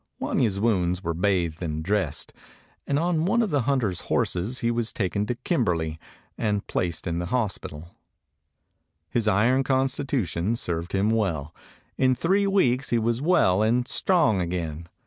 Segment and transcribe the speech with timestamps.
[0.19, 2.33] Wanya's wounds were bathed and dressed,
[2.87, 5.99] and on one of the hunters' horses he was taken to Kimberley,
[6.39, 7.93] and placed in the hospital.
[9.11, 11.53] His iron constitution served him well.
[11.99, 14.89] In three weeks he was well and strong again.